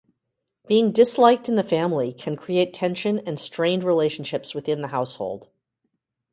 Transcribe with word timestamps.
Being 0.67 0.91
disliked 0.93 1.47
in 1.47 1.57
the 1.57 1.63
family 1.63 2.11
can 2.11 2.35
create 2.35 2.73
tension 2.73 3.19
and 3.19 3.39
strained 3.39 3.83
relationships 3.83 4.55
within 4.55 4.81
the 4.81 4.87
household. 4.87 5.47